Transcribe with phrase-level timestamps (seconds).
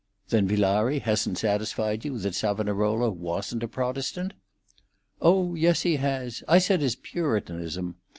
[0.29, 4.33] "Then Villari hasn't satisfied you that Savonarola wasn't a Protestant?"
[5.21, 6.41] "Oh yes, he has.
[6.47, 7.97] I said his puritanism.